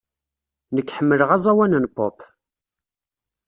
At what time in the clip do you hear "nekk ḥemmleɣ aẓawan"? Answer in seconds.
0.75-1.73